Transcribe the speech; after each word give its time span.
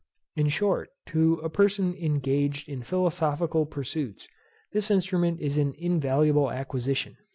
In 0.35 0.49
short, 0.49 0.89
to 1.09 1.35
a 1.43 1.49
person 1.51 1.93
engaged 1.95 2.67
in 2.67 2.81
philosophical 2.81 3.67
pursuits, 3.67 4.27
this 4.71 4.89
instrument 4.89 5.39
is 5.39 5.59
an 5.59 5.75
invaluable 5.77 6.49
acquisition. 6.49 7.17